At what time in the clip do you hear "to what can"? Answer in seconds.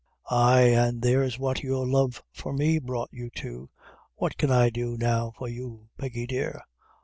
3.35-4.49